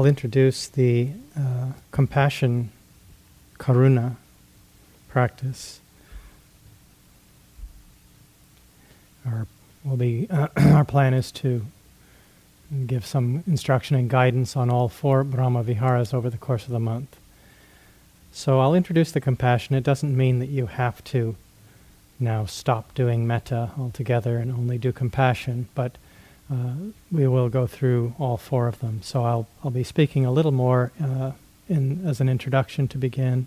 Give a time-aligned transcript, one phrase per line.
[0.00, 2.72] I'll introduce the uh, compassion,
[3.58, 4.16] karuna
[5.10, 5.80] practice.
[9.26, 9.46] Our,
[9.84, 11.66] will be, uh, our plan is to
[12.86, 16.80] give some instruction and guidance on all four Brahma Viharas over the course of the
[16.80, 17.18] month.
[18.32, 19.74] So I'll introduce the compassion.
[19.74, 21.36] It doesn't mean that you have to
[22.18, 25.98] now stop doing metta altogether and only do compassion, but
[26.50, 26.74] uh,
[27.12, 29.00] we will go through all four of them.
[29.02, 31.32] So I'll I'll be speaking a little more uh,
[31.68, 33.46] in as an introduction to begin,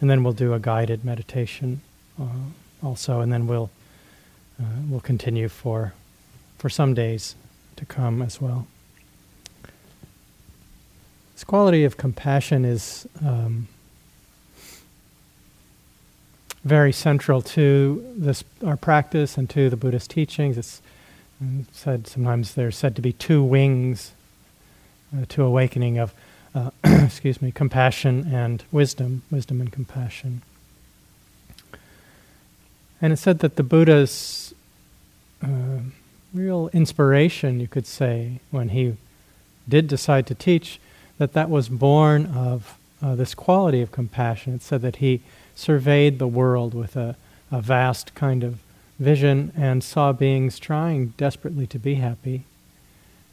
[0.00, 1.80] and then we'll do a guided meditation
[2.20, 2.24] uh,
[2.82, 3.70] also, and then we'll
[4.60, 5.94] uh, we'll continue for
[6.58, 7.34] for some days
[7.76, 8.66] to come as well.
[11.34, 13.68] This quality of compassion is um,
[16.64, 20.58] very central to this our practice and to the Buddhist teachings.
[20.58, 20.82] It's
[21.72, 24.12] said sometimes there's said to be two wings
[25.16, 26.12] uh, to awakening of,
[26.54, 30.42] uh, excuse me, compassion and wisdom, wisdom and compassion.
[33.00, 34.52] And it's said that the Buddha's
[35.42, 35.80] uh,
[36.34, 38.96] real inspiration, you could say, when he
[39.68, 40.80] did decide to teach,
[41.18, 44.54] that that was born of uh, this quality of compassion.
[44.54, 45.20] It said that he
[45.54, 47.16] surveyed the world with a,
[47.50, 48.58] a vast kind of
[48.98, 52.44] vision and saw beings trying desperately to be happy,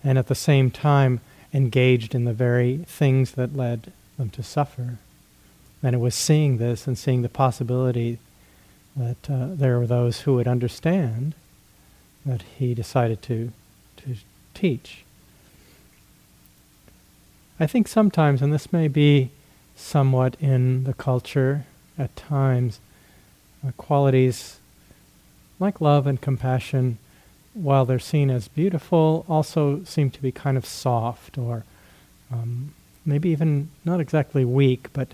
[0.03, 1.19] and at the same time
[1.53, 4.97] engaged in the very things that led them to suffer.
[5.81, 8.19] And it was seeing this and seeing the possibility
[8.95, 11.35] that uh, there were those who would understand
[12.25, 13.51] that he decided to,
[13.97, 14.15] to
[14.53, 15.03] teach.
[17.59, 19.31] I think sometimes, and this may be
[19.75, 21.65] somewhat in the culture
[21.97, 22.79] at times,
[23.65, 24.59] uh, qualities
[25.59, 26.97] like love and compassion,
[27.53, 31.63] while they're seen as beautiful, also seem to be kind of soft or
[32.31, 32.73] um,
[33.05, 35.09] maybe even not exactly weak, but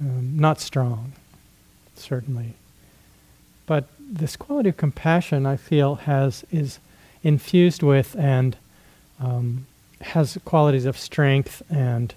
[0.00, 1.12] um, not strong,
[1.94, 2.54] certainly.
[3.66, 6.78] But this quality of compassion, I feel, has is
[7.22, 8.56] infused with and
[9.20, 9.66] um,
[10.00, 12.14] has qualities of strength and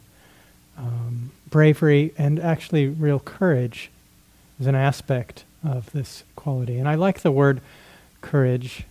[0.77, 3.89] um, bravery and actually real courage
[4.59, 6.77] as an aspect of this quality.
[6.77, 7.61] And I like the word
[8.21, 8.83] courage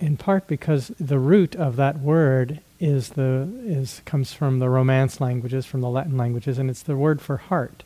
[0.00, 5.20] in part because the root of that word is the is comes from the Romance
[5.20, 7.82] languages, from the Latin languages, and it's the word for heart.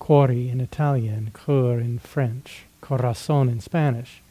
[0.00, 4.22] Cuore in Italian, cœur in French, corazón in Spanish.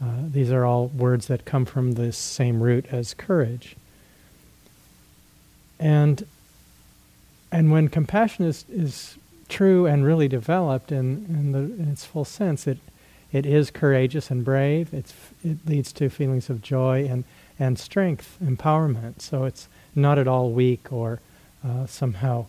[0.00, 3.74] Uh, these are all words that come from this same root as courage.
[5.80, 6.24] And
[7.50, 9.16] and when compassion is, is
[9.48, 12.78] true and really developed in, in, the, in its full sense, it,
[13.32, 14.92] it is courageous and brave.
[14.92, 15.14] It's,
[15.44, 17.24] it leads to feelings of joy and,
[17.58, 19.20] and strength, empowerment.
[19.22, 21.20] So it's not at all weak or
[21.66, 22.46] uh, somehow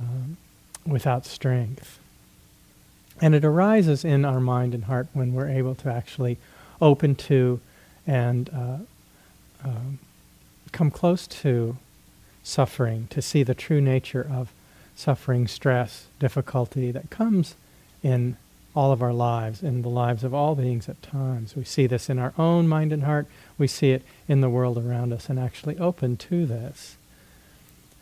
[0.00, 0.36] um,
[0.86, 1.98] without strength.
[3.20, 6.38] And it arises in our mind and heart when we're able to actually
[6.80, 7.60] open to
[8.06, 8.78] and uh,
[9.64, 9.80] uh,
[10.72, 11.76] come close to
[12.42, 14.52] suffering, to see the true nature of
[15.02, 17.56] suffering, stress, difficulty that comes
[18.04, 18.36] in
[18.74, 21.56] all of our lives, in the lives of all beings at times.
[21.56, 23.26] We see this in our own mind and heart,
[23.58, 26.96] we see it in the world around us, and actually open to this.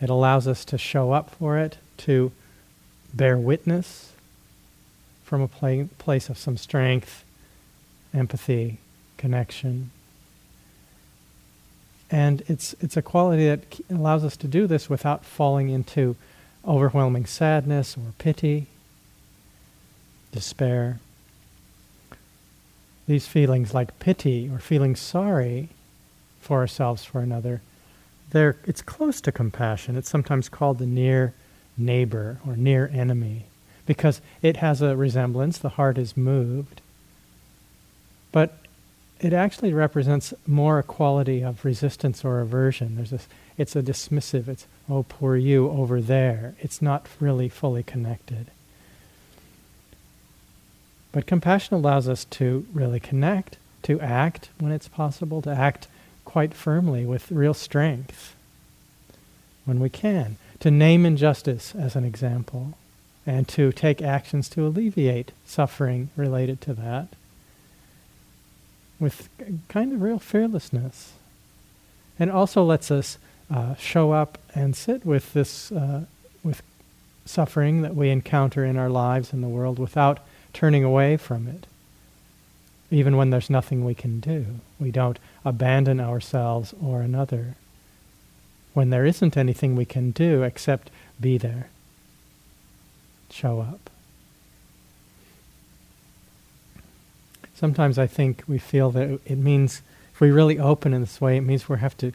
[0.00, 2.33] It allows us to show up for it, to
[3.15, 4.12] bear witness
[5.25, 7.25] from a pla- place of some strength,
[8.12, 8.78] empathy,
[9.17, 9.91] connection.
[12.11, 16.17] And it's, it's a quality that allows us to do this without falling into
[16.66, 18.66] overwhelming sadness or pity,
[20.32, 21.00] despair.
[23.06, 25.69] These feelings like pity or feeling sorry
[26.41, 27.60] for ourselves, for another,
[28.31, 29.97] they're, it's close to compassion.
[29.97, 31.34] It's sometimes called the near
[31.76, 33.47] neighbor or near enemy
[33.87, 36.81] because it has a resemblance, the heart is moved.
[38.31, 38.56] But
[39.20, 42.97] it actually represents more a quality of resistance or aversion.
[42.97, 43.28] There's this,
[43.60, 46.55] it's a dismissive, it's, oh, poor you over there.
[46.61, 48.46] It's not really fully connected.
[51.12, 55.88] But compassion allows us to really connect, to act when it's possible, to act
[56.25, 58.34] quite firmly with real strength
[59.67, 62.79] when we can, to name injustice as an example,
[63.26, 67.08] and to take actions to alleviate suffering related to that
[68.99, 69.29] with
[69.69, 71.12] kind of real fearlessness.
[72.19, 73.19] And also lets us
[73.50, 76.05] uh, show up and sit with this, uh,
[76.43, 76.62] with
[77.25, 80.20] suffering that we encounter in our lives in the world without
[80.52, 81.67] turning away from it.
[82.91, 84.47] Even when there's nothing we can do,
[84.79, 87.55] we don't abandon ourselves or another.
[88.73, 91.69] when there isn't anything we can do except be there,
[93.31, 93.91] show up.
[97.55, 99.82] Sometimes I think we feel that it means,
[100.14, 102.12] if we really open in this way, it means we have to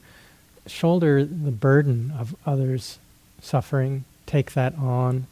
[0.68, 3.00] shoulder the burden of others'
[3.42, 5.28] suffering, take that on,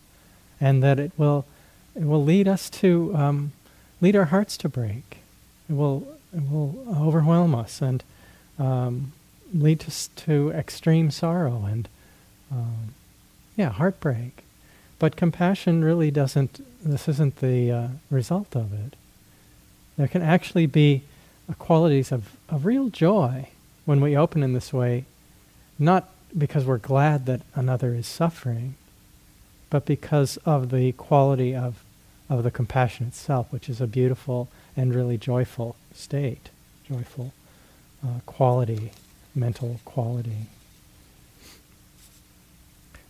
[0.60, 1.46] and that it will,
[1.96, 3.52] it will lead us to, um,
[4.02, 5.18] lead our hearts to break.
[5.70, 8.04] It will, it will overwhelm us and
[8.60, 9.14] um,
[9.54, 11.88] lead us to extreme sorrow and,
[12.52, 12.94] um,
[13.56, 14.44] yeah, heartbreak.
[15.00, 18.96] But compassion really doesn't, this isn't the uh, result of it.
[19.98, 21.04] There can actually be
[21.60, 23.50] qualities of, of real joy
[23.86, 25.06] when we open in this way,
[25.84, 28.76] not because we're glad that another is suffering,
[29.70, 31.84] but because of the quality of,
[32.30, 36.50] of the compassion itself, which is a beautiful and really joyful state,
[36.88, 37.34] joyful
[38.04, 38.92] uh, quality,
[39.36, 40.48] mental quality.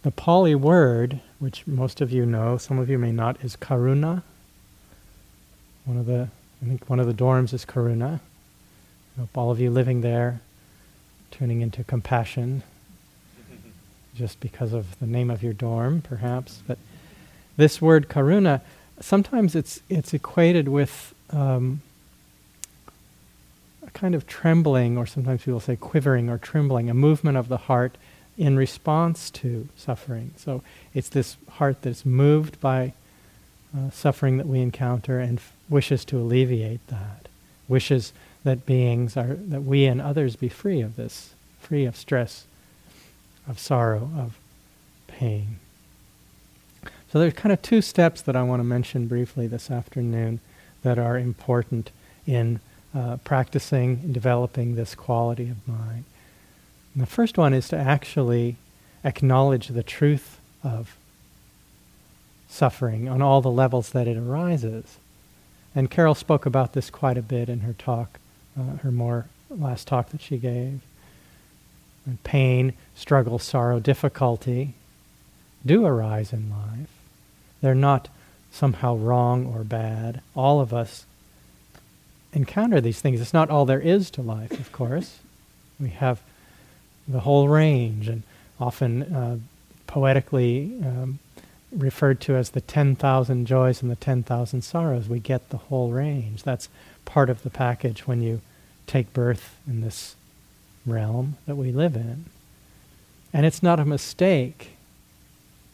[0.04, 4.22] The Pali word, which most of you know, some of you may not, is karuna.
[5.86, 6.28] One of the,
[6.62, 8.20] I think one of the dorms is karuna.
[9.18, 10.42] I hope all of you living there,
[11.34, 12.64] turning into compassion,
[14.16, 16.62] just because of the name of your dorm, perhaps.
[16.68, 16.78] But
[17.58, 18.62] this word karuna,
[19.00, 21.82] sometimes it's it's equated with um,
[23.86, 27.58] a kind of trembling, or sometimes people say quivering or trembling, a movement of the
[27.58, 27.98] heart
[28.38, 30.34] in response to suffering.
[30.38, 30.64] So
[30.94, 32.94] it's this heart that's moved by
[33.76, 37.28] uh, suffering that we encounter and f- wishes to alleviate that,
[37.68, 38.14] wishes
[38.44, 42.46] that beings are, that we and others be free of this, free of stress,
[43.48, 44.38] of sorrow, of
[45.08, 45.58] pain.
[47.12, 50.40] So there's kind of two steps that I want to mention briefly this afternoon
[50.82, 51.92] that are important
[52.26, 52.60] in
[52.96, 56.06] uh, practicing and developing this quality of mind.
[56.94, 58.58] And the first one is to actually
[59.04, 60.96] acknowledge the truth of
[62.48, 64.98] suffering on all the levels that it arises.
[65.76, 68.20] And Carol spoke about this quite a bit in her talk,
[68.60, 70.82] uh, her more last talk that she gave.
[72.06, 74.74] And pain, struggle, sorrow, difficulty
[75.66, 76.90] do arise in life.
[77.62, 78.10] They're not
[78.52, 80.22] somehow wrong or bad.
[80.36, 81.06] All of us
[82.34, 83.22] encounter these things.
[83.22, 85.20] It's not all there is to life, of course.
[85.80, 86.22] We have
[87.08, 88.24] the whole range, and
[88.60, 89.38] often uh,
[89.88, 91.20] poetically um,
[91.72, 95.10] referred to as the 10,000 joys and the 10,000 sorrows.
[95.10, 96.44] We get the whole range.
[96.44, 96.70] That's
[97.06, 98.42] part of the package when you
[98.88, 100.16] take birth in this
[100.86, 102.26] realm that we live in.
[103.32, 104.78] And it's not a mistake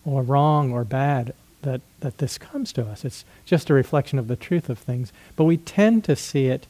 [0.05, 3.03] or wrong or bad that, that this comes to us.
[3.03, 5.11] It's just a reflection of the truth of things.
[5.35, 6.67] But we tend to see it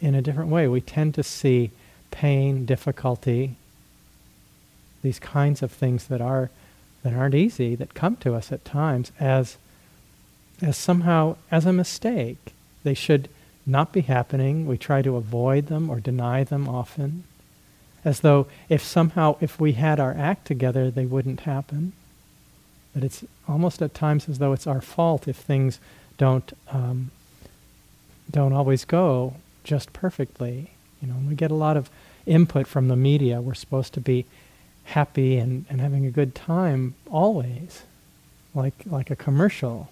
[0.00, 0.66] in a different way.
[0.66, 1.70] We tend to see
[2.10, 3.56] pain, difficulty,
[5.02, 6.50] these kinds of things that are
[7.02, 9.58] that aren't easy, that come to us at times as
[10.62, 12.54] as somehow as a mistake.
[12.82, 13.28] They should
[13.66, 14.66] not be happening.
[14.66, 17.24] We try to avoid them or deny them often.
[18.04, 21.92] As though if somehow if we had our act together they wouldn't happen
[22.94, 25.80] that it's almost at times as though it's our fault if things
[26.16, 27.10] don't um,
[28.30, 29.34] don't always go
[29.64, 30.70] just perfectly.
[31.02, 31.90] You know, and we get a lot of
[32.24, 33.40] input from the media.
[33.40, 34.24] We're supposed to be
[34.84, 37.82] happy and, and having a good time always,
[38.54, 39.90] like like a commercial,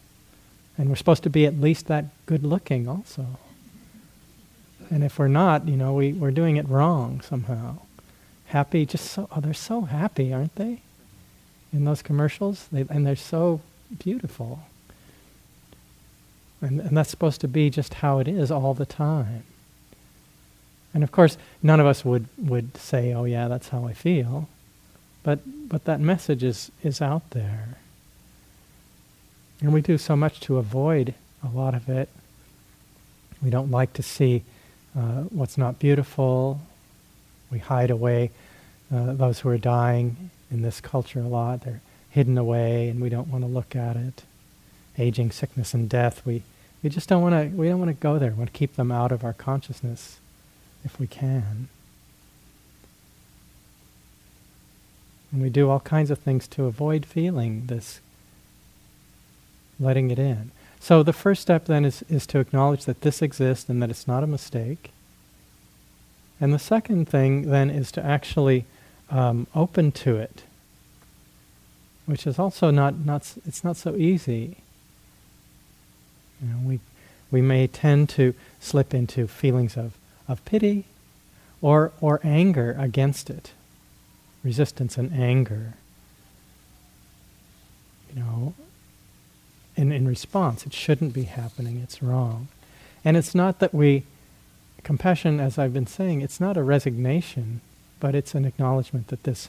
[0.78, 3.26] and we're supposed to be at least that good looking also.
[4.90, 7.78] And if we're not, you know, we, we're doing it wrong somehow.
[8.46, 10.80] Happy, just so, oh, they're so happy, aren't they?
[11.72, 13.60] in those commercials, they, and they're so
[13.98, 14.60] beautiful.
[16.60, 19.44] And, and that's supposed to be just how it is all the time.
[20.94, 24.48] And of course, none of us would, would say, oh, yeah, that's how I feel.
[25.22, 27.78] But, but that message is, is out there.
[29.60, 32.08] And we do so much to avoid a lot of it.
[33.42, 34.42] We don't like to see
[34.96, 36.60] uh, what's not beautiful.
[37.50, 38.30] We hide away
[38.94, 41.62] uh, those who are dying in this culture a lot.
[41.62, 41.80] They're
[42.10, 44.22] hidden away, and we don't want to look at it.
[44.98, 46.24] Aging, sickness, and death.
[46.26, 46.42] We
[46.82, 47.56] we just don't want to.
[47.56, 48.30] We don't want to go there.
[48.30, 50.18] We want to keep them out of our consciousness,
[50.84, 51.68] if we can.
[55.30, 58.00] And we do all kinds of things to avoid feeling this,
[59.80, 60.50] letting it in.
[60.82, 64.08] So the first step then is, is to acknowledge that this exists and that it's
[64.08, 64.90] not a mistake.
[66.40, 68.64] And the second thing then is to actually
[69.08, 70.42] um, open to it,
[72.04, 74.56] which is also not, not it's not so easy.
[76.42, 76.80] You know, we,
[77.30, 79.92] we may tend to slip into feelings of,
[80.26, 80.84] of pity
[81.60, 83.52] or, or anger against it.
[84.42, 85.74] resistance and anger.
[88.14, 88.54] You know,
[89.76, 92.48] in, in response, it shouldn't be happening, it's wrong.
[93.04, 94.04] And it's not that we,
[94.82, 97.60] compassion, as I've been saying, it's not a resignation,
[98.00, 99.48] but it's an acknowledgement that this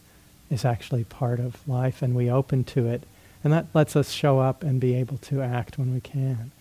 [0.50, 3.04] is actually part of life and we open to it.
[3.44, 6.52] And that lets us show up and be able to act when we can.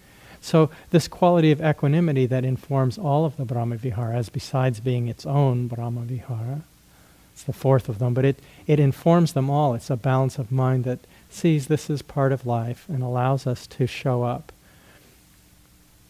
[0.40, 5.25] So, this quality of equanimity that informs all of the Brahma Viharas, besides being its
[5.25, 6.62] own Brahma Vihara,
[7.33, 9.75] it's the fourth of them, but it, it informs them all.
[9.75, 10.99] It's a balance of mind that
[11.33, 14.53] sees this as part of life and allows us to show up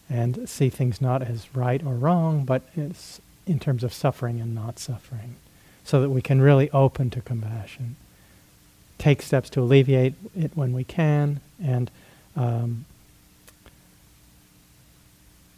[0.09, 4.77] and see things not as right or wrong, but in terms of suffering and not
[4.79, 5.35] suffering,
[5.83, 7.95] so that we can really open to compassion.
[8.97, 11.89] Take steps to alleviate it when we can, and
[12.35, 12.85] um,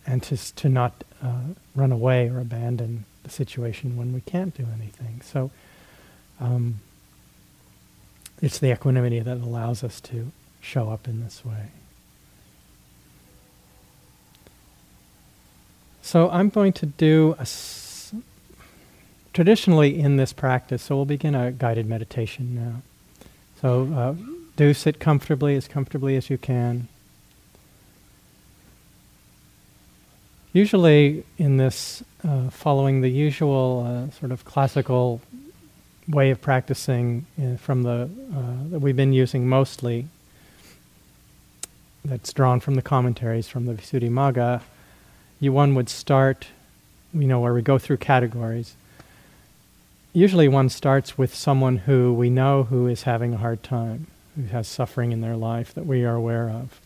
[0.08, 1.42] and to, to not uh,
[1.76, 5.22] run away or abandon the situation when we can't do anything.
[5.22, 5.52] So
[6.40, 6.80] um,
[8.42, 11.68] it's the equanimity that allows us to show up in this way.
[16.02, 17.46] So I'm going to do a
[19.34, 20.84] traditionally in this practice.
[20.84, 22.82] So we'll begin a guided meditation now.
[23.62, 24.16] So uh,
[24.56, 26.88] do sit comfortably, as comfortably as you can.
[30.54, 35.20] Usually, in this, uh, following the usual uh, sort of classical
[36.08, 40.08] way of practicing uh, from the uh, that we've been using mostly,
[42.04, 44.62] that's drawn from the commentaries from the Visuddhimagga,
[45.40, 46.48] you one would start,
[47.14, 48.76] you know, where we go through categories.
[50.14, 54.46] Usually, one starts with someone who we know who is having a hard time, who
[54.48, 56.80] has suffering in their life that we are aware of,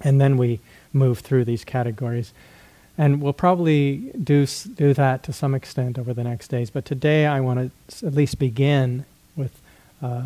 [0.00, 0.60] and then we
[0.92, 2.32] move through these categories.
[3.00, 6.68] And we'll probably do, do that to some extent over the next days.
[6.68, 9.62] But today I want to at least begin with
[10.02, 10.24] uh,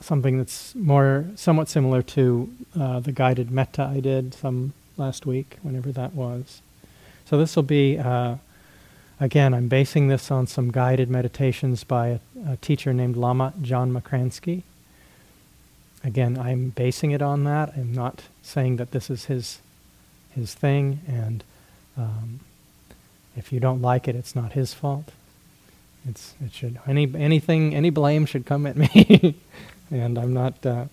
[0.00, 2.50] something that's more, somewhat similar to
[2.80, 6.62] uh, the guided metta I did some last week, whenever that was.
[7.26, 8.36] So this will be, uh,
[9.20, 12.18] again, I'm basing this on some guided meditations by a,
[12.52, 14.62] a teacher named Lama John Makransky.
[16.02, 17.74] Again, I'm basing it on that.
[17.76, 19.58] I'm not saying that this is his
[20.34, 21.44] his thing, and
[21.96, 22.40] um,
[23.36, 25.10] if you don't like it, it's not his fault.
[26.08, 29.36] It's it should any anything any blame should come at me,
[29.90, 30.86] and I'm not uh,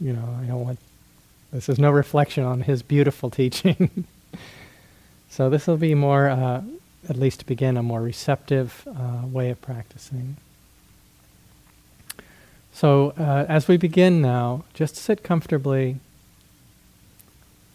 [0.00, 0.78] you know I don't want
[1.52, 4.06] this is no reflection on his beautiful teaching.
[5.28, 6.62] so this will be more uh,
[7.08, 10.36] at least to begin a more receptive uh, way of practicing.
[12.72, 16.00] So uh, as we begin now, just sit comfortably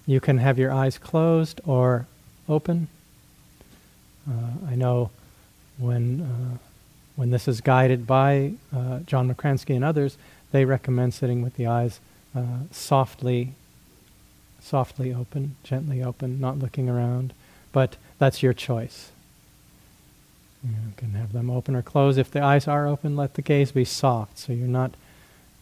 [0.10, 2.08] you can have your eyes closed or
[2.50, 2.88] open.
[4.30, 5.12] Uh, I know
[5.78, 6.58] when uh,
[7.16, 10.18] when this is guided by uh, John Makransky and others,
[10.52, 12.00] they recommend sitting with the eyes
[12.36, 13.54] uh, softly,
[14.62, 17.34] softly open, gently open, not looking around.
[17.72, 19.12] But that's your choice.
[20.64, 22.18] You can have them open or close.
[22.18, 24.92] If the eyes are open, let the gaze be soft, so you're not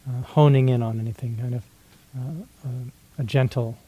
[0.08, 1.36] uh, honing in on anything.
[1.40, 1.64] Kind of
[2.16, 2.68] uh,
[3.18, 3.78] a gentle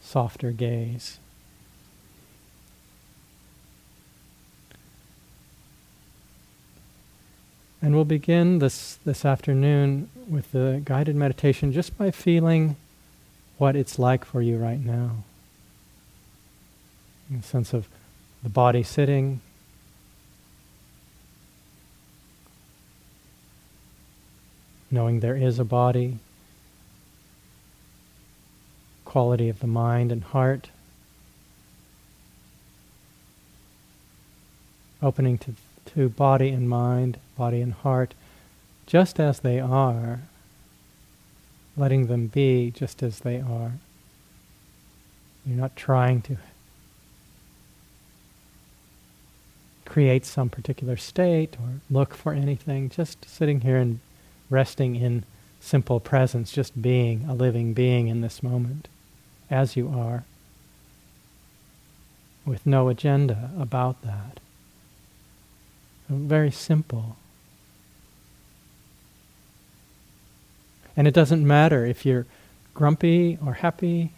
[0.00, 1.18] softer gaze.
[7.82, 12.76] And we'll begin this, this afternoon with the guided meditation just by feeling
[13.56, 15.24] what it's like for you right now.
[17.38, 17.88] A sense of
[18.42, 19.40] the body sitting,
[24.90, 26.18] knowing there is a body,
[29.04, 30.68] quality of the mind and heart,
[35.02, 35.54] opening to,
[35.86, 38.14] to body and mind, body and heart,
[38.86, 40.20] just as they are,
[41.76, 43.72] letting them be just as they are.
[45.46, 46.36] You're not trying to
[49.84, 53.98] create some particular state or look for anything, just sitting here and
[54.48, 55.24] resting in
[55.60, 58.88] simple presence, just being a living being in this moment
[59.50, 60.24] as you are,
[62.46, 64.40] with no agenda about that.
[66.10, 67.16] Very simple.
[70.96, 72.26] And it doesn't matter if you're
[72.74, 74.10] grumpy or happy,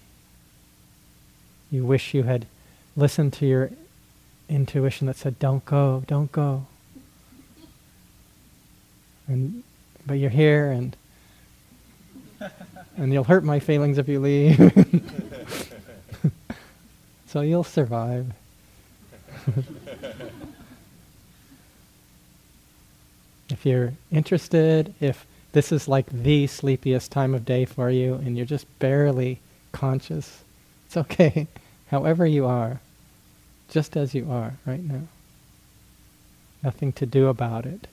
[1.70, 2.46] you wish you had
[2.96, 3.70] listened to your
[4.48, 6.66] intuition that said, don't go, don't go.
[9.28, 9.62] And,
[10.06, 10.96] but you're here and
[12.96, 14.56] and you'll hurt my feelings if you leave.
[17.26, 18.32] so you'll survive.
[23.62, 28.36] if you're interested, if this is like the sleepiest time of day for you and
[28.36, 29.38] you're just barely
[29.70, 30.42] conscious,
[30.86, 31.46] it's okay.
[31.86, 32.80] However you are,
[33.68, 35.02] just as you are right now.
[36.64, 37.86] Nothing to do about it.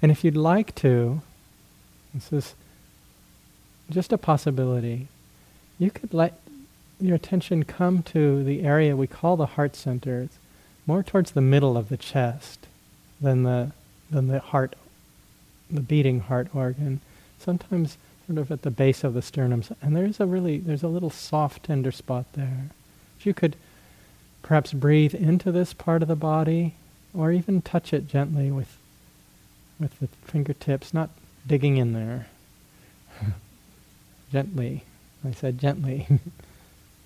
[0.00, 1.20] And if you'd like to,
[2.14, 2.54] this is
[3.90, 5.08] just a possibility,
[5.80, 6.38] you could let
[7.02, 10.22] your attention come to the area we call the heart center.
[10.22, 10.38] It's
[10.86, 12.66] more towards the middle of the chest
[13.20, 13.72] than the
[14.10, 14.76] than the heart,
[15.70, 17.00] the beating heart organ.
[17.38, 20.88] Sometimes sort of at the base of the sternum, and there's a really there's a
[20.88, 22.70] little soft, tender spot there.
[23.18, 23.56] If you could
[24.42, 26.74] perhaps breathe into this part of the body,
[27.14, 28.76] or even touch it gently with
[29.78, 31.10] with the fingertips, not
[31.46, 32.26] digging in there.
[34.32, 34.84] gently.
[35.24, 36.06] I said gently.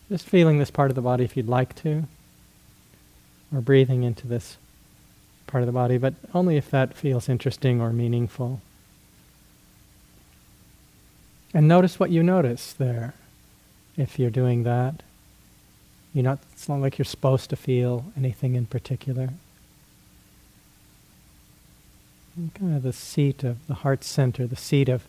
[0.08, 2.04] Just feeling this part of the body if you'd like to.
[3.54, 4.56] Or breathing into this
[5.46, 8.60] part of the body, but only if that feels interesting or meaningful.
[11.54, 13.14] And notice what you notice there
[13.96, 15.02] if you're doing that.
[16.12, 19.30] You're not, it's not like you're supposed to feel anything in particular
[22.54, 25.06] kind of the seat of the heart center, the seat of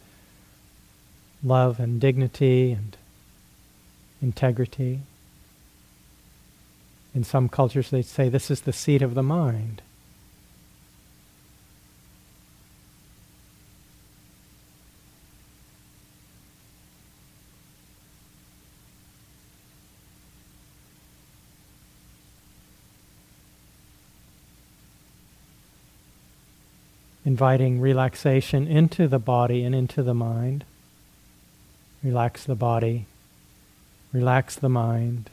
[1.43, 2.95] love and dignity and
[4.21, 5.01] integrity.
[7.13, 9.81] In some cultures, they say this is the seat of the mind.
[27.27, 30.63] inviting relaxation into the body and into the mind.
[32.01, 33.05] Relax the body,
[34.13, 35.29] relax the mind.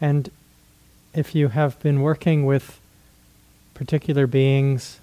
[0.00, 0.30] And
[1.14, 2.78] if you have been working with
[3.72, 5.00] particular beings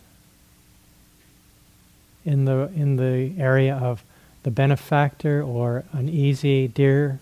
[2.26, 4.04] in the in the area of
[4.44, 7.20] the benefactor or an easy dear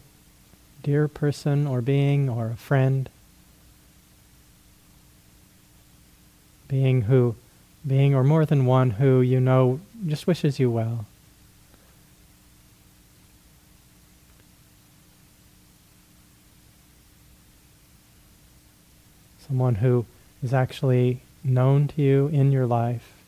[0.84, 3.10] dear person or being or a friend
[6.68, 7.36] being who
[7.86, 11.06] being or more than one who you know just wishes you well
[19.50, 20.06] someone who
[20.44, 23.19] is actually known to you in your life.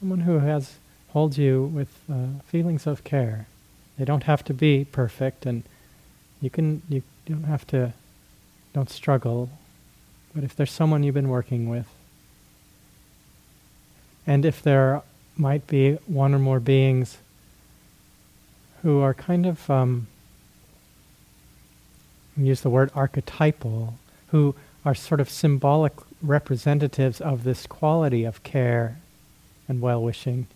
[0.00, 0.78] Someone who has
[1.10, 3.46] holds you with uh, feelings of care.
[3.98, 5.62] They don't have to be perfect, and
[6.40, 7.92] you can you don't have to
[8.72, 9.50] don't struggle.
[10.34, 11.86] But if there's someone you've been working with,
[14.26, 15.02] and if there
[15.36, 17.18] might be one or more beings
[18.82, 20.06] who are kind of, um,
[22.36, 28.96] use the word archetypal, who are sort of symbolic representatives of this quality of care
[29.70, 30.48] and well wishing.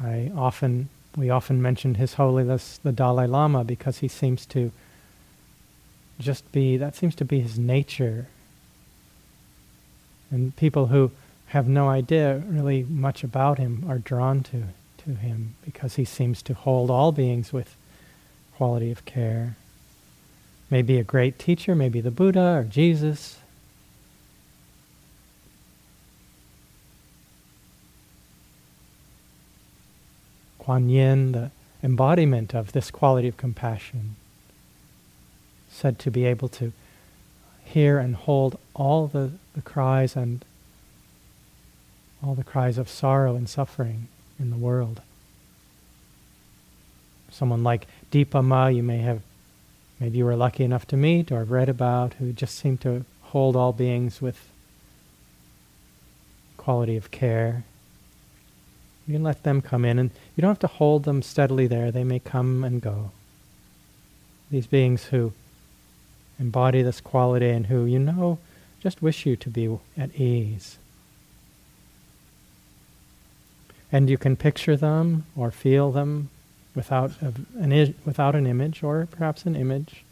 [0.00, 4.70] I often, we often mention His Holiness the Dalai Lama because he seems to
[6.20, 8.26] just be, that seems to be his nature.
[10.30, 11.10] And people who
[11.46, 14.64] have no idea really much about him are drawn to,
[14.98, 17.76] to him because he seems to hold all beings with
[18.56, 19.56] quality of care.
[20.70, 23.38] Maybe a great teacher, maybe the Buddha or Jesus.
[30.66, 34.16] Kuan Yin, the embodiment of this quality of compassion,
[35.70, 36.72] said to be able to
[37.64, 40.44] hear and hold all the, the cries and
[42.20, 44.08] all the cries of sorrow and suffering
[44.40, 45.02] in the world.
[47.30, 49.20] Someone like Dipa Ma, you may have,
[50.00, 53.54] maybe you were lucky enough to meet or read about, who just seemed to hold
[53.54, 54.48] all beings with
[56.56, 57.62] quality of care.
[59.06, 61.90] You can let them come in, and you don't have to hold them steadily there.
[61.90, 63.12] They may come and go.
[64.50, 65.32] These beings who
[66.38, 68.38] embody this quality and who you know
[68.80, 70.78] just wish you to be at ease.
[73.92, 76.28] and you can picture them or feel them
[76.74, 80.04] without a, an without an image or perhaps an image.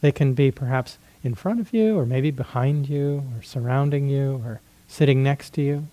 [0.00, 4.40] They can be perhaps in front of you or maybe behind you or surrounding you
[4.44, 5.86] or sitting next to you.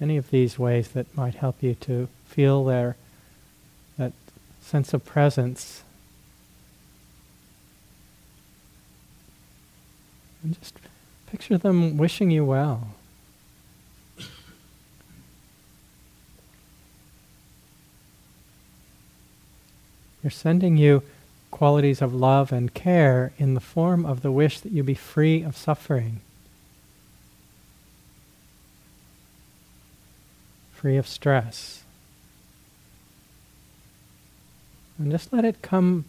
[0.00, 2.96] Any of these ways that might help you to feel their
[3.96, 4.12] that
[4.60, 5.82] sense of presence.
[10.42, 10.74] And just
[11.26, 12.88] picture them wishing you well.
[20.22, 21.04] They're sending you
[21.52, 25.42] qualities of love and care in the form of the wish that you be free
[25.42, 26.20] of suffering,
[30.76, 31.82] free of stress.
[34.98, 36.04] And just let it come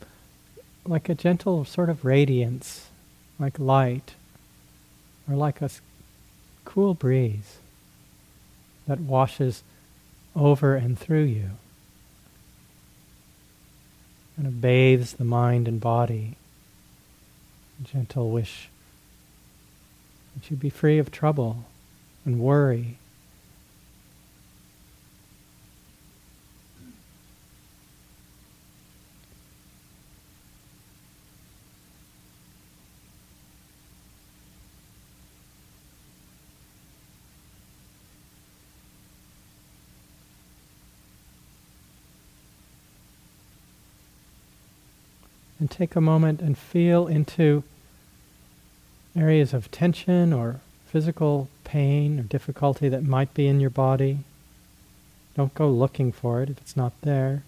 [0.85, 2.89] like a gentle sort of radiance,
[3.39, 4.13] like light,
[5.29, 5.69] or like a
[6.65, 7.57] cool breeze
[8.87, 9.63] that washes
[10.35, 11.51] over and through you
[14.37, 16.35] and of bathes the mind and body.
[17.81, 18.69] A gentle wish
[20.35, 21.65] that you be free of trouble
[22.23, 22.97] and worry
[45.67, 47.61] And take a moment and feel into
[49.17, 54.19] areas of tension or physical pain or difficulty that might be in your body.
[55.35, 57.43] Don't go looking for it if it's not there.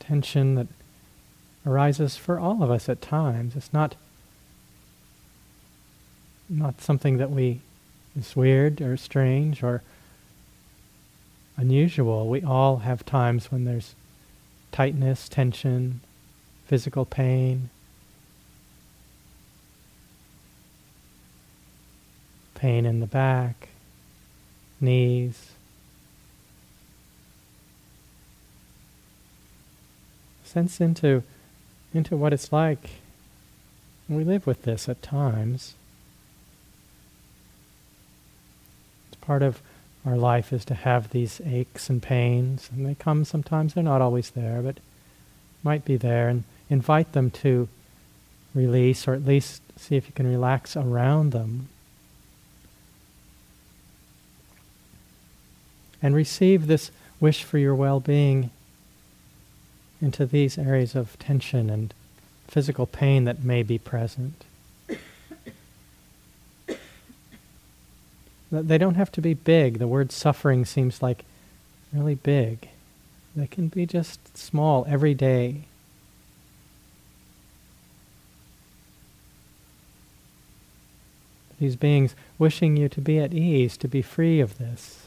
[0.00, 0.68] Tension that
[1.66, 3.54] arises for all of us at times.
[3.54, 3.96] It's not
[6.48, 7.60] not something that we
[8.18, 9.82] is weird or strange or
[11.56, 12.28] unusual.
[12.28, 13.94] We all have times when there's
[14.72, 16.00] tightness, tension,
[16.66, 17.70] physical pain,
[22.54, 23.68] pain in the back,
[24.80, 25.52] knees.
[30.44, 31.22] Sense into,
[31.92, 32.90] into what it's like.
[34.08, 35.74] We live with this at times.
[39.08, 39.60] It's part of
[40.06, 44.02] our life is to have these aches and pains, and they come sometimes, they're not
[44.02, 44.78] always there, but
[45.62, 47.68] might be there, and invite them to
[48.54, 51.68] release, or at least see if you can relax around them.
[56.02, 58.50] And receive this wish for your well being
[60.02, 61.94] into these areas of tension and
[62.46, 64.44] physical pain that may be present.
[68.62, 69.78] They don't have to be big.
[69.78, 71.24] The word suffering seems like
[71.92, 72.68] really big.
[73.34, 75.64] They can be just small, every day.
[81.58, 85.06] These beings wishing you to be at ease, to be free of this.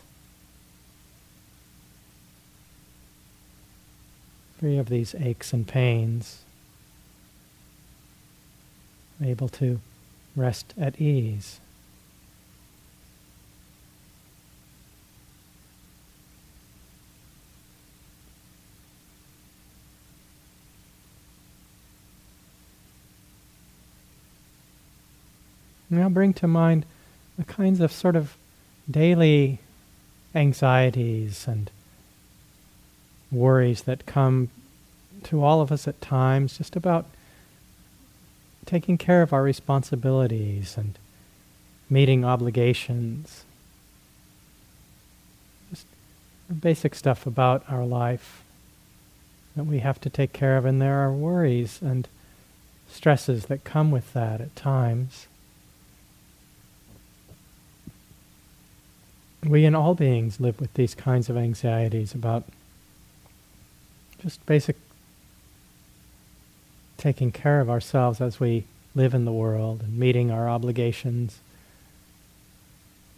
[4.59, 6.41] Free of these aches and pains.
[9.21, 9.79] Able to
[10.35, 11.59] rest at ease.
[25.97, 26.85] Now bring to mind
[27.37, 28.37] the kinds of sort of
[28.89, 29.59] daily
[30.35, 31.71] anxieties and
[33.31, 34.49] worries that come
[35.23, 37.05] to all of us at times just about
[38.65, 40.99] taking care of our responsibilities and
[41.89, 43.43] meeting obligations.
[45.71, 45.87] Just
[46.61, 48.43] basic stuff about our life
[49.55, 52.07] that we have to take care of, and there are worries and
[52.87, 55.27] stresses that come with that at times.
[59.47, 62.43] We and all beings live with these kinds of anxieties about
[64.21, 64.75] just basic
[66.97, 71.39] taking care of ourselves as we live in the world and meeting our obligations,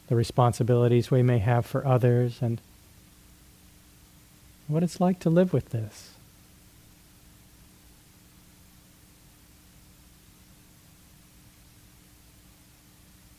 [0.07, 2.61] the responsibilities we may have for others, and
[4.67, 6.11] what it's like to live with this.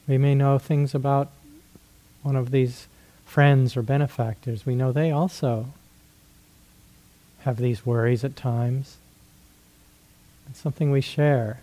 [0.08, 1.30] We may know things about
[2.22, 2.86] one of these
[3.24, 5.66] friends or benefactors, we know they also
[7.40, 8.98] have these worries at times.
[10.48, 11.60] It's something we share.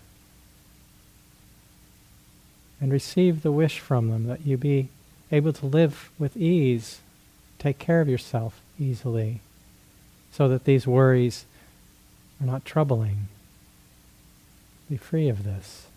[2.80, 4.90] And receive the wish from them that you be
[5.32, 7.00] able to live with ease,
[7.60, 9.42] take care of yourself easily,
[10.32, 11.46] so that these worries
[12.40, 13.28] are not troubling.
[14.90, 15.88] Be free of this.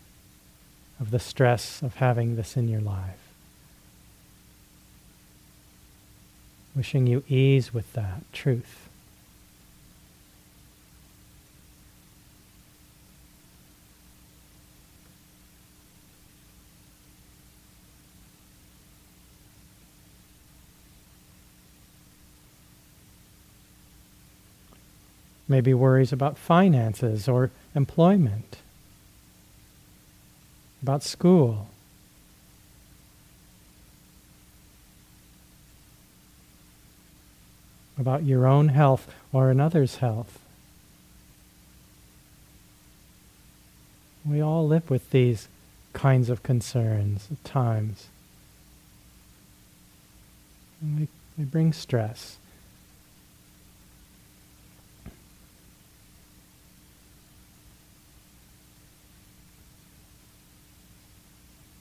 [1.01, 3.20] of the stress of having this in your life.
[6.75, 8.89] Wishing you ease with that truth.
[25.51, 28.57] maybe worries about finances or employment,
[30.81, 31.67] about school.
[38.01, 40.39] About your own health or another's health.
[44.25, 45.47] We all live with these
[45.93, 48.07] kinds of concerns at times.
[50.81, 52.37] And they, they bring stress.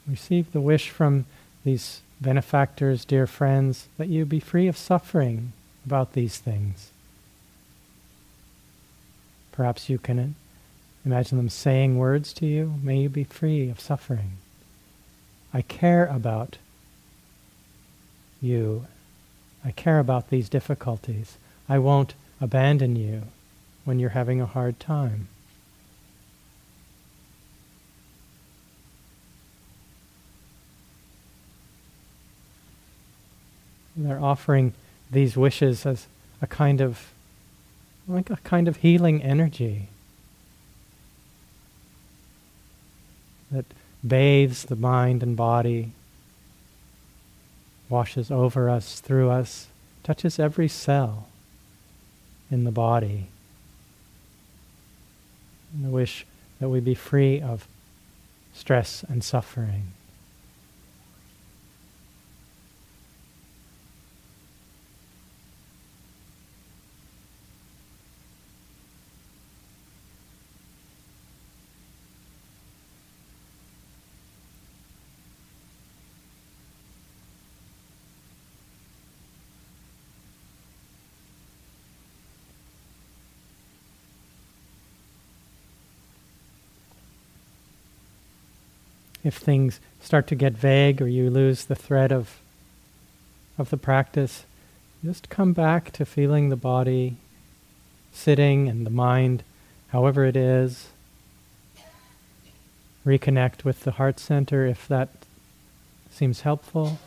[0.07, 1.25] Receive the wish from
[1.65, 5.55] these benefactors, dear friends, that you be free of suffering
[5.85, 6.91] about these things.
[9.53, 10.35] Perhaps you can
[11.05, 12.75] imagine them saying words to you.
[12.83, 14.33] May you be free of suffering.
[15.53, 16.59] I care about
[18.41, 18.87] you.
[19.65, 21.37] I care about these difficulties.
[21.69, 23.23] I won't abandon you
[23.85, 25.29] when you're having a hard time.
[34.05, 34.73] they're offering
[35.11, 36.07] these wishes as
[36.41, 37.13] a kind of
[38.09, 39.89] like a kind of healing energy
[43.51, 43.65] that
[44.07, 45.93] bathes the mind and body,
[47.89, 49.69] washes over us, through us,
[50.03, 51.29] touches every cell
[52.51, 53.27] in the body.
[55.75, 56.27] And the wish
[56.59, 57.67] that we be free of
[58.55, 59.93] stress and suffering.
[89.31, 92.41] If things start to get vague or you lose the thread of,
[93.57, 94.43] of the practice,
[95.05, 97.17] just come back to feeling the body
[98.13, 99.45] sitting and the mind,
[99.91, 100.89] however it is.
[103.07, 105.11] Reconnect with the heart center if that
[106.11, 106.99] seems helpful.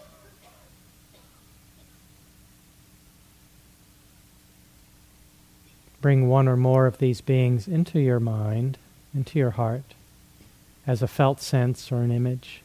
[6.00, 8.78] Bring one or more of these beings into your mind,
[9.14, 9.94] into your heart
[10.86, 12.62] as a felt sense or an image.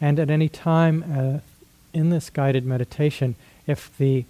[0.00, 1.38] And at any time uh,
[1.94, 3.36] in this guided meditation,
[3.66, 4.24] if the,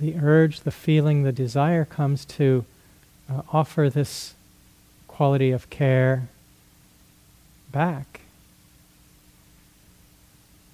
[0.00, 2.64] the urge, the feeling, the desire comes to
[3.30, 4.34] uh, offer this
[5.08, 6.28] quality of care
[7.70, 8.20] back,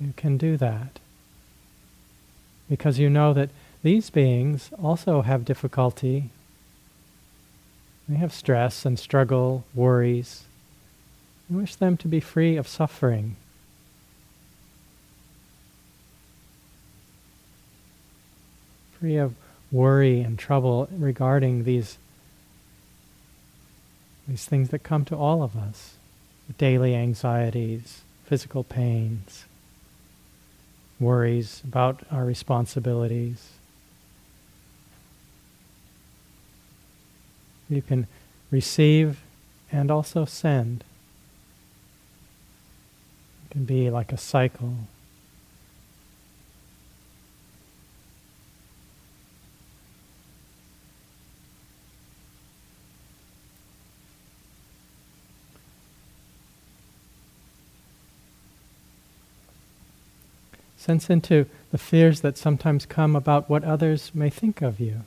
[0.00, 1.00] you can do that
[2.68, 3.50] because you know that
[3.82, 6.30] these beings also have difficulty.
[8.08, 10.44] They have stress and struggle, worries.
[11.48, 13.36] You wish them to be free of suffering.
[18.98, 19.34] Free of
[19.70, 21.98] worry and trouble regarding these,
[24.26, 25.94] these things that come to all of us
[26.46, 29.44] the daily anxieties, physical pains
[31.00, 33.50] worries about our responsibilities.
[37.68, 38.06] You can
[38.50, 39.20] receive
[39.70, 40.84] and also send.
[43.44, 44.74] It can be like a cycle.
[60.88, 65.02] Sense into the fears that sometimes come about what others may think of you.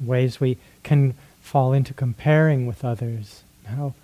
[0.00, 3.42] Ways we can fall into comparing with others.
[3.64, 3.94] How,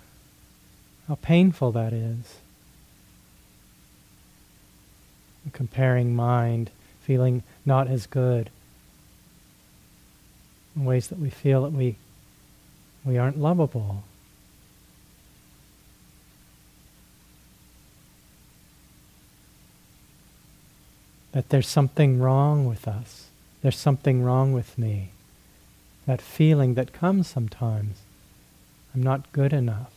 [1.07, 2.39] how painful that is.
[5.53, 6.69] comparing mind,
[7.01, 8.49] feeling not as good
[10.85, 11.95] ways that we feel that we
[13.05, 14.03] we aren't lovable.
[21.31, 23.27] That there's something wrong with us.
[23.61, 25.09] There's something wrong with me.
[26.05, 27.99] That feeling that comes sometimes.
[28.93, 29.91] I'm not good enough.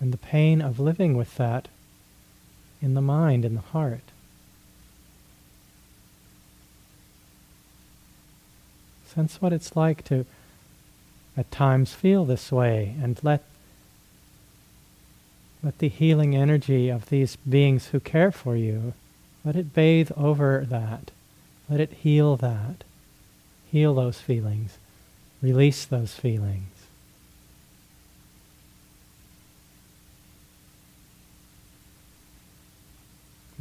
[0.00, 1.68] And the pain of living with that
[2.82, 4.02] in the mind, in the heart.
[9.06, 10.26] Sense what it's like to
[11.36, 13.42] at times feel this way and let
[15.62, 18.94] let the healing energy of these beings who care for you
[19.44, 21.10] let it bathe over that.
[21.68, 22.84] Let it heal that.
[23.70, 24.78] Heal those feelings.
[25.40, 26.81] Release those feelings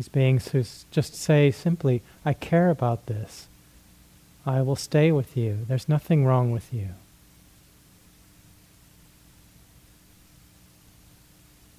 [0.01, 3.47] these beings who just say simply i care about this
[4.45, 5.65] I will stay with you.
[5.67, 6.89] There's nothing wrong with you.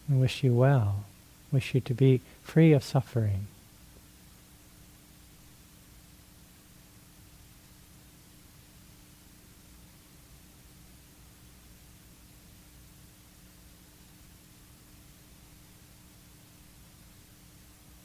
[0.09, 1.05] I wish you well.
[1.51, 3.49] Wish you to be free of suffering.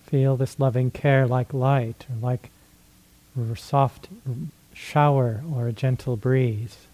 [0.07, 2.49] Feel this loving care like light or like
[3.37, 4.07] a soft
[4.73, 6.87] shower or a gentle breeze.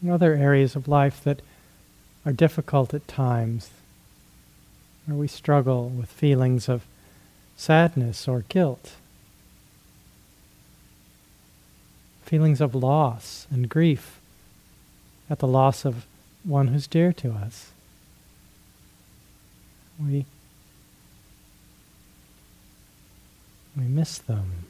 [0.00, 1.40] And other areas of life that
[2.24, 3.70] are difficult at times,
[5.06, 6.84] where we struggle with feelings of
[7.56, 8.92] sadness or guilt,
[12.24, 14.20] feelings of loss and grief
[15.28, 16.06] at the loss of
[16.44, 17.70] one who's dear to us.
[20.00, 20.24] We,
[23.76, 24.64] we miss them.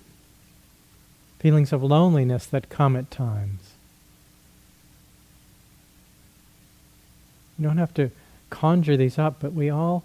[1.38, 3.74] Feelings of loneliness that come at times.
[7.60, 8.10] You don't have to
[8.48, 10.02] conjure these up, but we all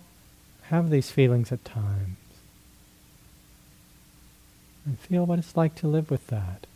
[0.64, 2.18] have these feelings at times.
[4.86, 6.68] And feel what it's like to live with that.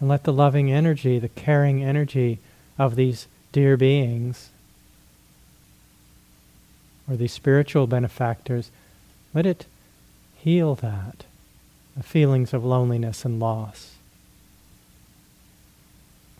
[0.00, 2.38] And let the loving energy, the caring energy
[2.78, 4.48] of these dear beings,
[7.06, 8.70] or these spiritual benefactors,
[9.34, 9.66] let it
[10.38, 11.26] heal that
[12.02, 13.94] feelings of loneliness and loss,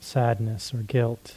[0.00, 1.34] sadness or guilt.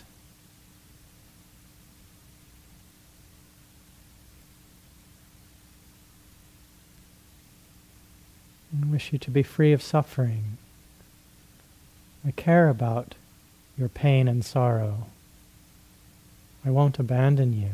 [8.74, 10.58] I wish you to be free of suffering.
[12.26, 13.16] I care about
[13.78, 15.08] your pain and sorrow.
[16.66, 17.70] I won't abandon you.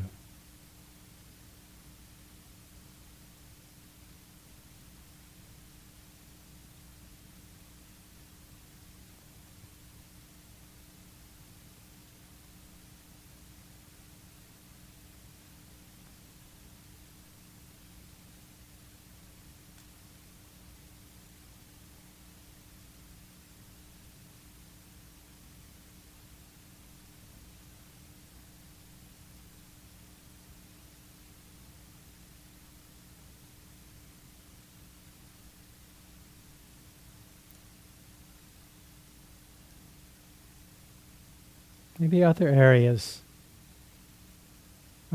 [42.03, 43.21] Maybe other areas,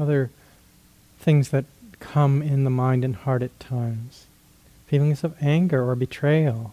[0.01, 0.31] other
[1.21, 1.67] things that
[2.01, 4.25] come in the mind and heart at times.
[4.87, 6.73] Feelings of anger or betrayal.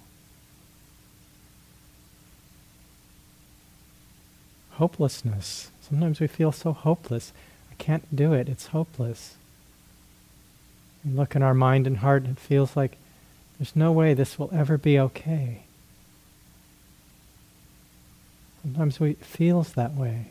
[4.76, 5.70] Hopelessness.
[5.82, 7.34] Sometimes we feel so hopeless.
[7.70, 8.47] I can't do it.
[8.47, 9.36] It's hopeless.
[11.03, 12.95] We look in our mind and heart and it feels like
[13.59, 15.64] there's no way this will ever be okay.
[18.66, 20.26] Sometimes we, it feels that way.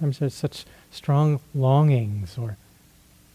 [0.00, 2.56] Sometimes there's such strong longings or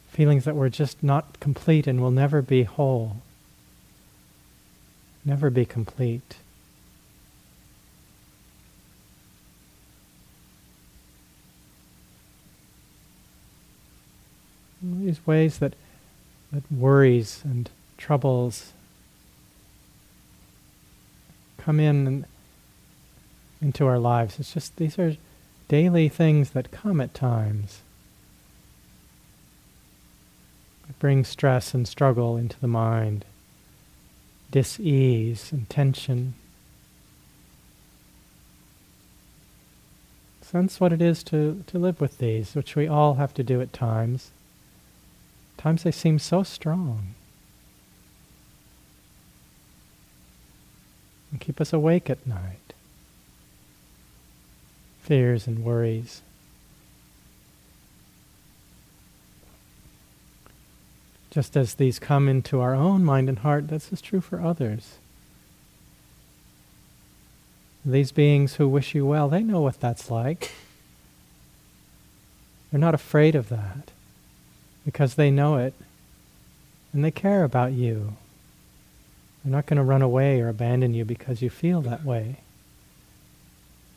[0.09, 3.21] feelings that we're just not complete and will never be whole,
[5.23, 6.35] never be complete.
[14.81, 15.75] These ways that,
[16.51, 18.73] that worries and troubles
[21.67, 22.25] come in and
[23.61, 24.39] into our lives.
[24.39, 25.17] It's just these are
[25.67, 27.81] daily things that come at times.
[30.87, 33.25] That bring stress and struggle into the mind,
[34.49, 36.35] dis-ease and tension.
[40.41, 43.59] Sense what it is to, to live with these, which we all have to do
[43.59, 44.31] at times.
[45.57, 47.15] Times they seem so strong.
[51.37, 52.73] And keep us awake at night.
[55.03, 56.23] Fears and worries.
[61.29, 64.95] Just as these come into our own mind and heart, this is true for others.
[67.85, 70.53] These beings who wish you well, they know what that's like.
[72.71, 73.91] They're not afraid of that
[74.85, 75.75] because they know it
[76.93, 78.15] and they care about you.
[79.43, 82.37] They're not going to run away or abandon you because you feel that way.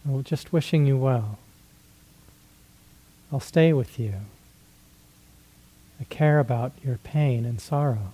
[0.05, 1.39] They're just wishing you well.
[3.33, 4.15] I'll stay with you.
[6.01, 8.13] I care about your pain and sorrow.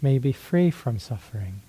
[0.00, 1.60] May you be free from suffering.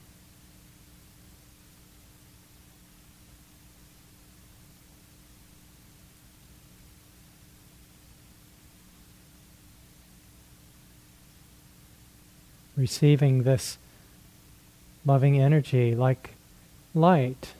[12.81, 13.77] Receiving this
[15.05, 16.31] loving energy like
[16.93, 17.53] light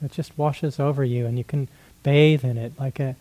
[0.00, 1.68] that just washes over you and you can
[2.02, 3.14] bathe in it like a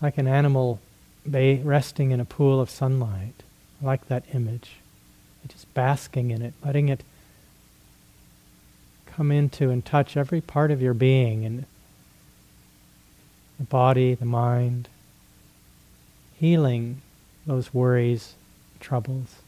[0.00, 0.80] like an animal
[1.26, 3.34] ba- resting in a pool of sunlight.
[3.80, 4.76] I like that image.
[5.48, 7.02] Just basking in it letting it
[9.06, 11.66] come into and touch every part of your being and
[13.58, 14.88] the body the mind
[16.38, 17.02] healing
[17.46, 18.34] those worries
[18.80, 19.41] troubles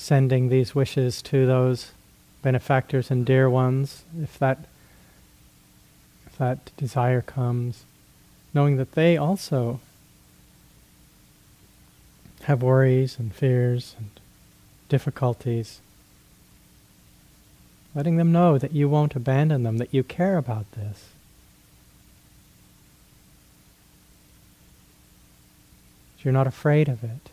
[0.00, 1.92] sending these wishes to those
[2.40, 4.64] benefactors and dear ones, if that
[6.26, 7.84] if that desire comes,
[8.54, 9.78] knowing that they also
[12.44, 14.08] have worries and fears and
[14.88, 15.80] difficulties,
[17.94, 21.10] letting them know that you won't abandon them, that you care about this.
[26.22, 27.30] You're not afraid of it.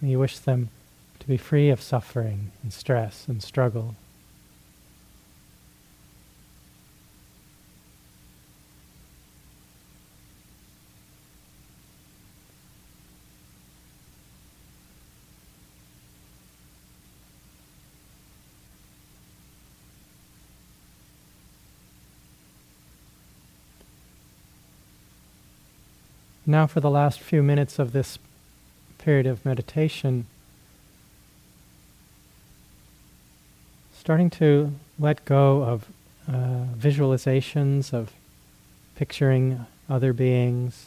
[0.00, 0.70] You wish them
[1.28, 3.94] be free of suffering and stress and struggle.
[26.46, 28.18] Now, for the last few minutes of this
[28.96, 30.24] period of meditation,
[33.98, 35.86] starting to let go of
[36.28, 38.12] uh, visualizations of
[38.94, 40.86] picturing other beings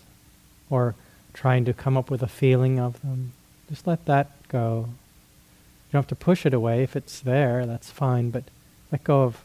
[0.69, 0.95] or
[1.33, 3.33] trying to come up with a feeling of them.
[3.69, 4.85] Just let that go.
[4.87, 6.83] You don't have to push it away.
[6.83, 8.45] If it's there, that's fine, but
[8.91, 9.43] let go of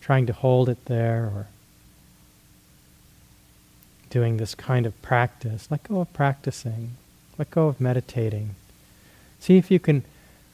[0.00, 1.46] trying to hold it there or
[4.10, 5.68] doing this kind of practice.
[5.70, 6.92] Let go of practicing.
[7.38, 8.54] Let go of meditating.
[9.40, 10.04] See if you can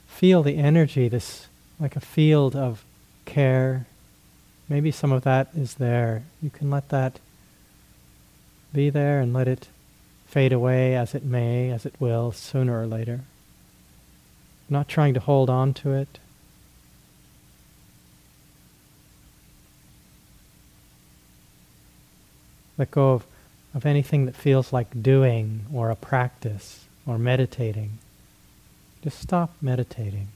[0.06, 1.46] feel the energy, this
[1.80, 2.84] like a field of
[3.24, 3.86] care.
[4.68, 6.24] Maybe some of that is there.
[6.42, 7.20] You can let that
[8.72, 9.68] be there and let it
[10.26, 13.20] fade away as it may, as it will, sooner or later.
[14.68, 16.18] Not trying to hold on to it.
[22.76, 23.26] Let go of,
[23.74, 27.98] of anything that feels like doing or a practice or meditating.
[29.02, 30.28] Just stop meditating.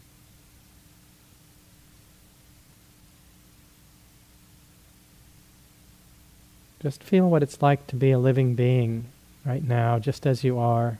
[6.83, 9.05] Just feel what it's like to be a living being
[9.45, 10.99] right now, just as you are.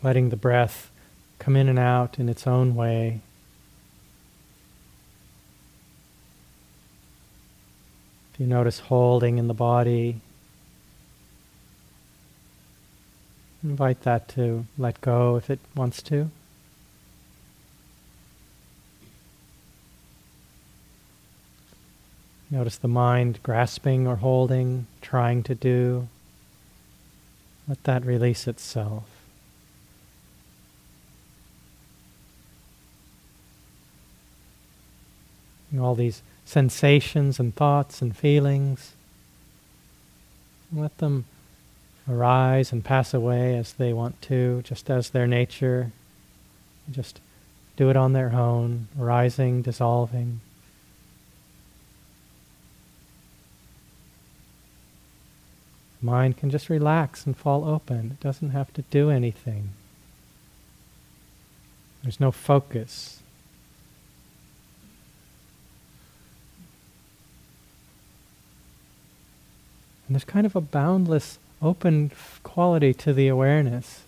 [0.00, 0.92] Letting the breath
[1.40, 3.20] come in and out in its own way.
[8.32, 10.20] If you notice holding in the body,
[13.64, 16.30] invite that to let go if it wants to.
[22.50, 26.08] Notice the mind grasping or holding, trying to do.
[27.68, 29.04] Let that release itself.
[35.78, 38.94] All these sensations and thoughts and feelings,
[40.74, 41.26] let them
[42.08, 45.92] arise and pass away as they want to, just as their nature.
[46.90, 47.20] Just
[47.76, 50.40] do it on their own, arising, dissolving.
[56.02, 58.12] Mind can just relax and fall open.
[58.18, 59.70] It doesn't have to do anything.
[62.02, 63.20] There's no focus.
[70.06, 72.10] And there's kind of a boundless, open
[72.42, 74.00] quality to the awareness.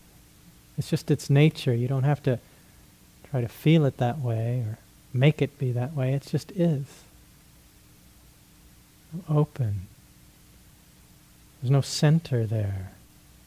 [0.78, 1.74] It's just its nature.
[1.74, 2.38] You don't have to
[3.30, 4.78] try to feel it that way or
[5.12, 6.14] make it be that way.
[6.14, 6.86] It just is.
[9.28, 9.86] Open.
[11.62, 12.90] There's no center there.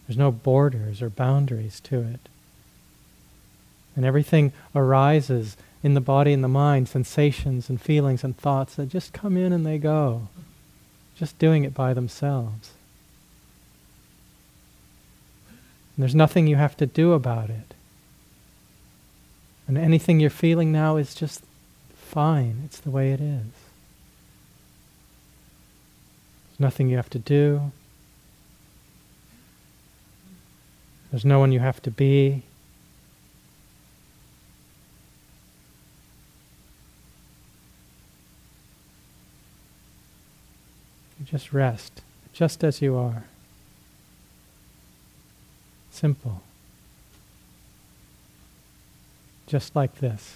[0.08, 2.30] There's no borders or boundaries to it.
[3.96, 8.88] And everything arises in the body and the mind, sensations and feelings and thoughts that
[8.88, 10.30] just come in and they go,
[11.16, 12.72] just doing it by themselves.
[15.96, 17.74] And there's nothing you have to do about it.
[19.68, 21.44] And anything you're feeling now is just
[21.96, 22.62] fine.
[22.66, 23.44] It's the way it is.
[26.50, 27.72] There's nothing you have to do.
[31.16, 32.44] There's no one you have to be.
[41.18, 42.02] You just rest,
[42.34, 43.24] just as you are.
[45.90, 46.42] Simple.
[49.48, 50.36] Just like this.